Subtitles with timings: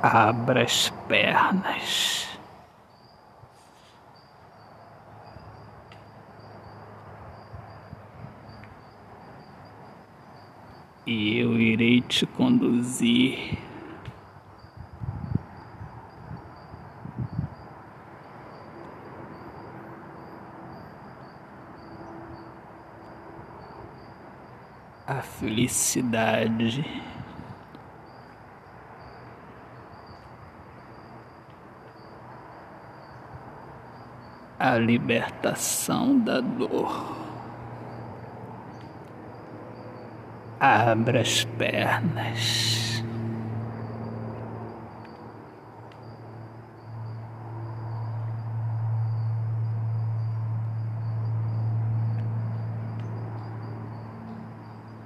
[0.00, 2.28] Abra as pernas.
[11.04, 13.58] E eu irei te conduzir.
[25.06, 26.84] A felicidade.
[34.72, 37.16] A libertação da dor.
[40.60, 43.02] Abra as pernas.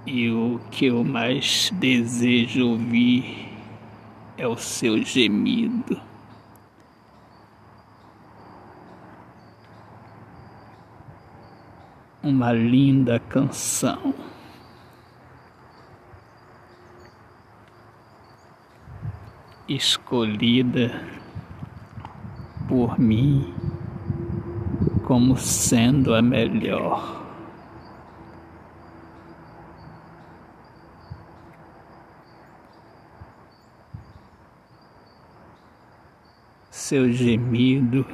[0.05, 3.49] E o que eu mais desejo ouvir
[4.37, 6.12] é o seu gemido.
[12.23, 14.15] Uma linda canção.
[19.69, 20.91] Escolhida
[22.69, 23.55] por mim
[25.05, 27.21] como sendo a melhor.
[36.71, 38.07] Seu gemido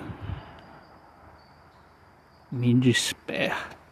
[2.50, 3.87] me desperta.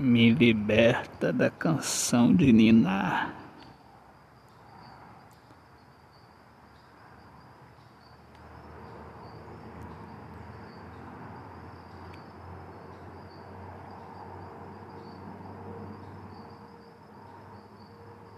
[0.00, 3.36] Me liberta da canção de ninar.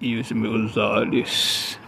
[0.00, 1.78] E os meus olhos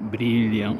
[0.00, 0.78] brilham.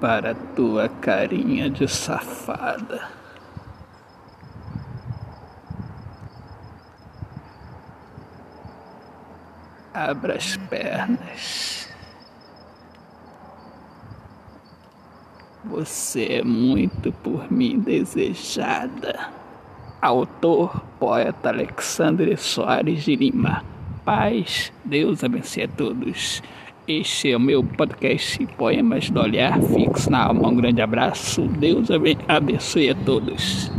[0.00, 3.08] Para tua carinha de safada.
[9.92, 11.88] Abra as pernas.
[15.64, 19.28] Você é muito por mim desejada.
[20.00, 23.62] Autor, poeta Alexandre Soares de Lima.
[24.02, 26.42] Paz, Deus abençoe a todos.
[26.90, 30.48] Este é o meu podcast Poemas do Olhar Fixo na Alma.
[30.48, 31.42] Um grande abraço.
[31.42, 31.88] Deus
[32.26, 33.70] abençoe a todos.